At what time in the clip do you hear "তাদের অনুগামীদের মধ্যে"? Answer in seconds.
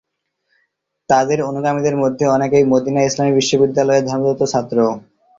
1.09-2.25